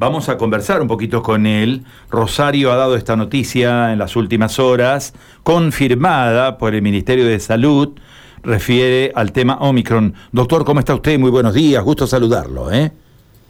[0.00, 1.82] Vamos a conversar un poquito con él.
[2.08, 7.98] Rosario ha dado esta noticia en las últimas horas, confirmada por el Ministerio de Salud,
[8.44, 10.14] refiere al tema Omicron.
[10.30, 11.18] Doctor, ¿cómo está usted?
[11.18, 12.70] Muy buenos días, gusto saludarlo.
[12.70, 12.92] ¿eh?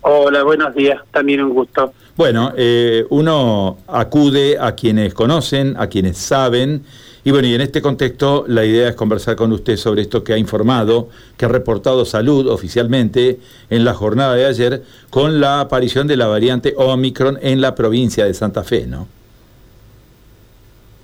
[0.00, 1.92] Hola, buenos días, también un gusto.
[2.16, 6.82] Bueno, eh, uno acude a quienes conocen, a quienes saben,
[7.28, 10.32] y bueno, y en este contexto la idea es conversar con usted sobre esto que
[10.32, 13.38] ha informado, que ha reportado salud oficialmente
[13.68, 18.24] en la jornada de ayer con la aparición de la variante Omicron en la provincia
[18.24, 19.08] de Santa Fe, ¿no?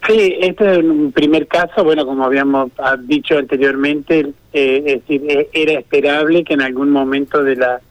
[0.06, 2.70] Sí, este es un primer caso, bueno, como habíamos
[3.00, 7.82] dicho anteriormente, eh, es decir, e-, era esperable que en algún momento de la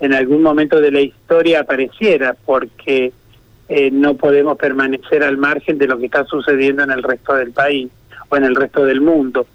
[0.00, 3.12] en algún momento de la historia apareciera, porque
[3.68, 7.52] eh, no podemos permanecer al margen de lo que está sucediendo en el resto del
[7.52, 7.88] país
[8.28, 9.46] o en el resto del mundo.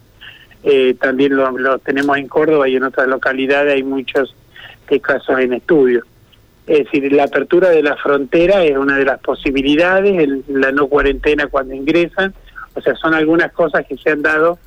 [0.64, 4.36] Eh, también lo, tenemos en Córdoba y en otras localidades hay muchos
[5.02, 6.04] casos en estudio.
[6.68, 11.48] Es decir, la apertura de la frontera es una de las posibilidades, la no cuarentena
[11.48, 12.34] cuando ingresan,
[12.76, 14.60] o sea, son algunas cosas que se han dado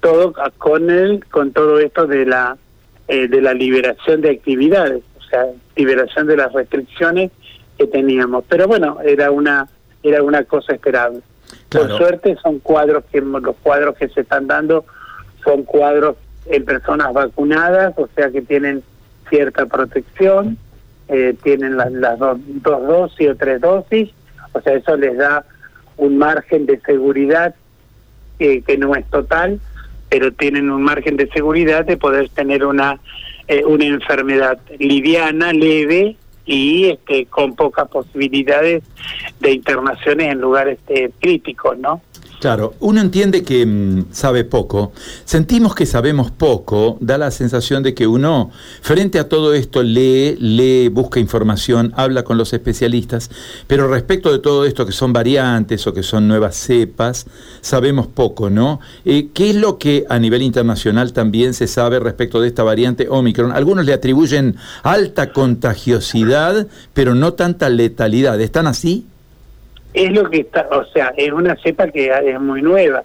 [0.00, 2.56] todo con el, con todo esto de la
[3.06, 5.44] eh, de la liberación de actividades, o sea,
[5.76, 7.30] liberación de las restricciones
[7.84, 8.44] que teníamos.
[8.48, 9.68] Pero bueno, era una
[10.02, 11.20] era una cosa esperable.
[11.70, 14.84] Por suerte son cuadros que los cuadros que se están dando
[15.42, 18.82] son cuadros en personas vacunadas, o sea que tienen
[19.30, 20.58] cierta protección,
[21.08, 24.10] eh, tienen las, dos, dosis o tres dosis,
[24.52, 25.44] o sea, eso les da
[25.96, 27.54] un margen de seguridad
[28.38, 29.58] que no es total,
[30.10, 33.00] pero tienen un margen de seguridad de poder tener una,
[33.48, 38.82] eh, una enfermedad liviana, leve, y este, con pocas posibilidades
[39.40, 42.02] de internaciones en lugares este, críticos, ¿no?
[42.44, 44.92] Claro, uno entiende que mm, sabe poco,
[45.24, 48.50] sentimos que sabemos poco, da la sensación de que uno
[48.82, 53.30] frente a todo esto lee, lee, busca información, habla con los especialistas,
[53.66, 57.24] pero respecto de todo esto que son variantes o que son nuevas cepas,
[57.62, 58.78] sabemos poco, ¿no?
[59.06, 63.08] Eh, ¿Qué es lo que a nivel internacional también se sabe respecto de esta variante
[63.08, 63.52] Omicron?
[63.52, 68.38] Algunos le atribuyen alta contagiosidad, pero no tanta letalidad.
[68.38, 69.06] ¿Están así?
[69.94, 73.04] Es lo que está, o sea, es una cepa que es muy nueva,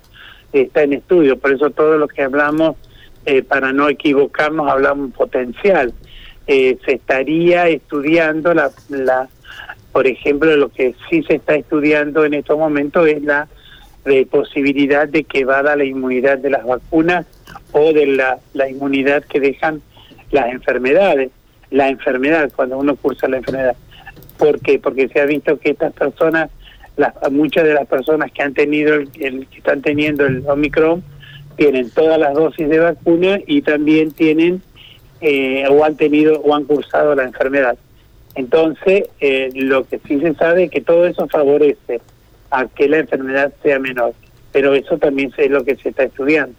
[0.52, 2.76] está en estudio, por eso todo lo que hablamos,
[3.26, 5.94] eh, para no equivocarnos, hablamos potencial.
[6.48, 9.30] Eh, se estaría estudiando la, la,
[9.92, 13.48] por ejemplo, lo que sí se está estudiando en estos momentos es la
[14.32, 17.28] posibilidad de que vada la inmunidad de las vacunas
[17.74, 19.84] o de la, la inmunidad que dejan
[20.32, 21.30] las enfermedades,
[21.70, 23.76] la enfermedad, cuando uno cursa la enfermedad.
[24.38, 24.80] ¿Por qué?
[24.80, 26.50] Porque se ha visto que estas personas
[27.32, 29.10] muchas de las personas que han tenido el,
[29.48, 31.04] que están teniendo el Omicron
[31.56, 34.62] tienen todas las dosis de vacuna y también tienen
[35.22, 37.78] eh, o han tenido o han cursado la enfermedad.
[38.36, 42.00] Entonces, eh, lo que sí se sabe es que todo eso favorece
[42.52, 44.14] a que la enfermedad sea menor,
[44.52, 46.56] pero eso también es lo que se está estudiando.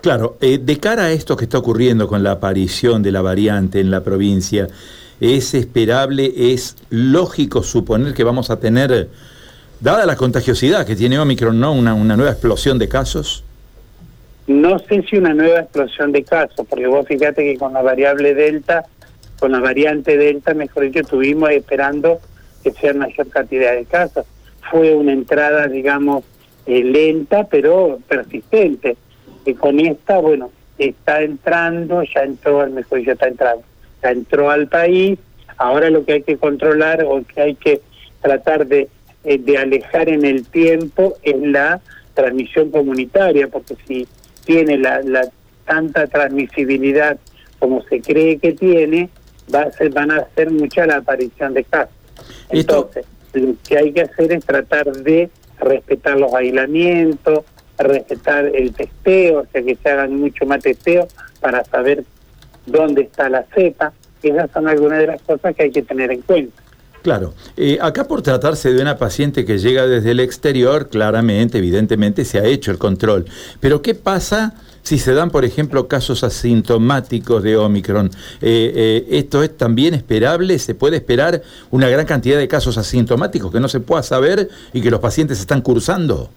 [0.00, 3.80] Claro, eh, de cara a esto que está ocurriendo con la aparición de la variante
[3.80, 4.68] en la provincia,
[5.20, 9.08] ¿es esperable, es lógico suponer que vamos a tener
[9.80, 11.72] Dada la contagiosidad que tiene Omicron, ¿no?
[11.72, 13.44] Una, una nueva explosión de casos.
[14.48, 18.34] No sé si una nueva explosión de casos, porque vos fíjate que con la variable
[18.34, 18.86] Delta,
[19.38, 22.18] con la variante Delta, mejor dicho, estuvimos esperando
[22.64, 24.26] que sea mayor cantidad de casos.
[24.70, 26.24] Fue una entrada, digamos,
[26.66, 28.96] eh, lenta, pero persistente.
[29.44, 33.62] Y con esta, bueno, está entrando, ya entró, mejor dicho, está entrando,
[34.02, 35.18] ya entró al país.
[35.56, 37.80] Ahora lo que hay que controlar o que hay que
[38.20, 38.88] tratar de
[39.24, 41.80] eh, de alejar en el tiempo es la
[42.14, 44.06] transmisión comunitaria, porque si
[44.44, 45.00] tiene la,
[45.66, 47.18] tanta transmisibilidad
[47.58, 49.10] como se cree que tiene,
[49.52, 51.94] va a ser, van a hacer mucha la aparición de casos.
[52.48, 55.28] Entonces, lo que hay que hacer es tratar de
[55.60, 57.44] respetar los aislamientos,
[57.78, 61.06] respetar el testeo, o sea, que se hagan mucho más testeo
[61.40, 62.04] para saber
[62.66, 63.92] dónde está la cepa.
[64.22, 66.62] Esas son algunas de las cosas que hay que tener en cuenta.
[67.02, 72.24] Claro, eh, acá por tratarse de una paciente que llega desde el exterior, claramente, evidentemente
[72.24, 73.26] se ha hecho el control.
[73.60, 78.10] Pero ¿qué pasa si se dan, por ejemplo, casos asintomáticos de Omicron?
[78.42, 80.58] Eh, eh, ¿Esto es también esperable?
[80.58, 84.82] ¿Se puede esperar una gran cantidad de casos asintomáticos que no se pueda saber y
[84.82, 86.30] que los pacientes están cursando?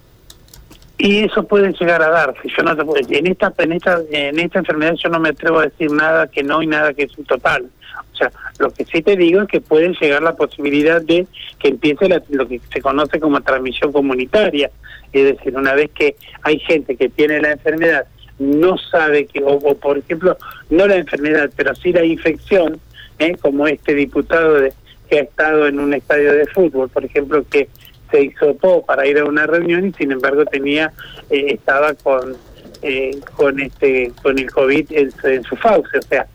[1.00, 2.42] Y eso puede llegar a darse.
[2.56, 5.64] Yo no te en esta, en esta, en esta enfermedad yo no me atrevo a
[5.64, 7.66] decir nada que no y nada que es un total.
[8.14, 11.28] O sea, lo que sí te digo es que puede llegar la posibilidad de
[11.60, 14.70] que empiece lo que se conoce como transmisión comunitaria.
[15.14, 18.06] Es decir, una vez que hay gente que tiene la enfermedad,
[18.40, 20.38] no sabe que, o, por ejemplo,
[20.70, 22.80] no la enfermedad, pero sí la infección,
[23.20, 23.36] ¿eh?
[23.40, 24.74] como este diputado de,
[25.10, 27.70] que ha estado en un estadio de fútbol, por ejemplo, que
[28.10, 30.92] se hisopó para ir a una reunión y sin embargo tenía
[31.30, 32.36] eh, estaba con
[32.82, 36.28] eh, con este con el covid en, su fauce, o sea,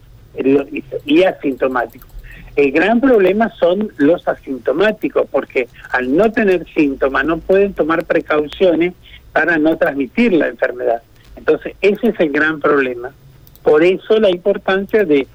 [1.04, 2.06] y asintomático.
[2.56, 8.94] El gran problema son los asintomáticos, porque al no tener síntomas no pueden tomar precauciones
[9.32, 11.02] para no transmitir la enfermedad.
[11.36, 13.12] Entonces, ese es el gran problema.
[13.62, 15.26] Por eso la importancia de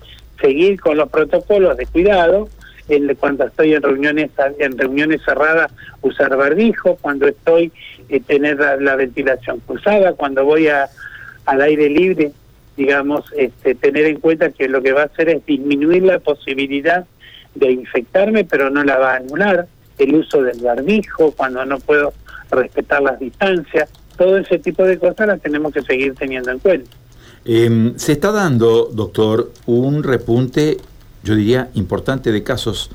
[0.41, 2.49] seguir con los protocolos de cuidado,
[2.89, 5.71] en, cuando estoy en reuniones en reuniones cerradas
[6.01, 7.71] usar barbijo, cuando estoy
[8.09, 12.31] eh, tener la, ventilación cruzada, cuando voy al aire libre,
[12.81, 17.05] digamos, este, tener en cuenta que lo que va a hacer es disminuir la posibilidad
[17.53, 19.67] de infectarme, pero no la va a anular,
[19.99, 22.11] el uso del barbijo, cuando no puedo
[22.49, 23.87] respetar las distancias,
[24.17, 26.89] todo ese tipo de cosas las tenemos que seguir teniendo en cuenta.
[27.45, 30.77] Em, se está dando, doctor, un repunte,
[31.23, 32.89] yo diría, importante de casos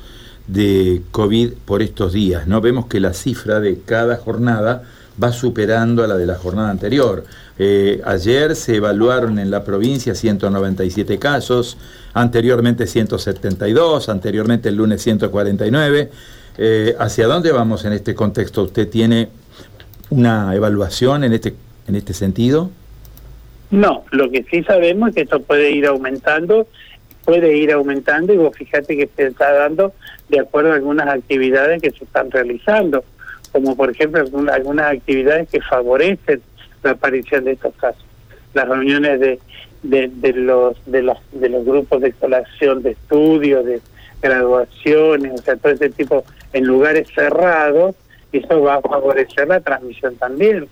[0.48, 2.48] de COVID por estos días.
[2.48, 2.60] ¿no?
[2.60, 4.82] Vemos que la cifra de cada jornada
[5.22, 7.24] va superando a la de la jornada anterior.
[7.58, 11.78] Eh, ayer se evaluaron en la provincia 197 casos,
[12.12, 16.10] anteriormente 172, anteriormente el lunes 149.
[16.58, 18.64] Eh, ¿Hacia dónde vamos en este contexto?
[18.64, 19.28] ¿Usted tiene
[20.10, 21.54] una evaluación en este,
[21.88, 22.70] en este sentido?
[23.70, 26.69] No, lo que sí sabemos es que esto puede ir aumentando,
[27.24, 29.92] puede ir aumentando y vos fíjate que se está dando
[30.28, 33.04] de acuerdo a algunas actividades que se están realizando,
[33.52, 36.40] como por ejemplo algunas actividades que favorecen
[36.82, 38.04] la aparición de estos casos.
[38.54, 39.38] Las reuniones de,
[39.82, 43.81] de, los, de, los, de los grupos de colación de estudio, de
[44.22, 47.94] graduaciones, o sea, todo ese tipo en lugares cerrados,
[48.32, 50.69] eso va a favorecer la transmisión también.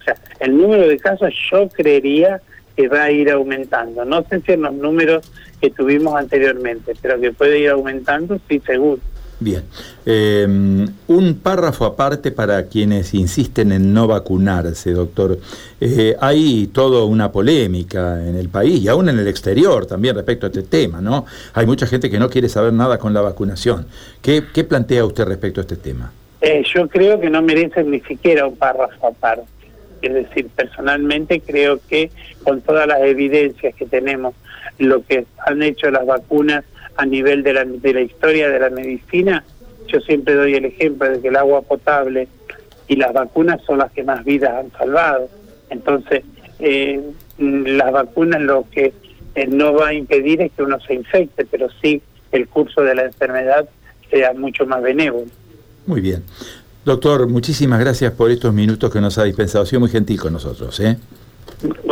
[0.00, 2.40] O sea, el número de casos yo creería
[2.76, 4.04] que va a ir aumentando.
[4.04, 8.60] No sé si en los números que tuvimos anteriormente, pero que puede ir aumentando, sí,
[8.64, 9.00] seguro.
[9.42, 9.64] Bien.
[10.06, 15.38] Em, un párrafo aparte para quienes insisten en no vacunarse, doctor.
[15.80, 20.46] Eh, hay toda una polémica en el país y aún en el exterior también respecto
[20.46, 21.26] a este tema, ¿no?
[21.54, 23.86] Hay mucha gente que no quiere saber nada con la vacunación.
[24.20, 26.12] ¿Qué, qué plantea usted respecto a este tema?
[26.40, 29.46] Eh, yo creo que no merece ni siquiera un párrafo aparte.
[30.02, 32.10] Es decir, personalmente creo que
[32.44, 34.34] con todas las evidencias que tenemos,
[34.78, 36.64] lo que han hecho las vacunas
[36.96, 39.44] a nivel de la, de la historia de la medicina,
[39.88, 42.28] yo siempre doy el ejemplo de que el agua potable
[42.88, 45.28] y las vacunas son las que más vidas han salvado.
[45.70, 46.24] Entonces,
[46.58, 47.00] eh,
[47.38, 48.92] las vacunas lo que
[49.34, 52.94] eh, no va a impedir es que uno se infecte, pero sí el curso de
[52.94, 53.68] la enfermedad
[54.10, 55.26] sea mucho más benévolo.
[55.86, 56.22] Muy bien.
[56.84, 59.64] Doctor, muchísimas gracias por estos minutos que nos ha dispensado.
[59.64, 60.78] Ha sido muy gentil con nosotros.
[60.80, 60.96] ¿eh?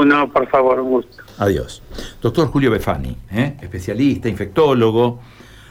[0.05, 1.23] No, por favor, un gusto.
[1.39, 1.83] Adiós.
[2.21, 3.57] Doctor Julio Befani, ¿eh?
[3.61, 5.21] especialista, infectólogo,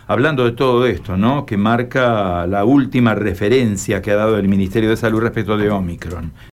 [0.08, 1.46] hablando de todo esto, ¿no?
[1.46, 6.32] Que marca la última referencia que ha dado el Ministerio de Salud respecto de Omicron.